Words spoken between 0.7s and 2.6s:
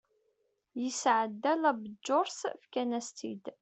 yesɛedda la bǧurse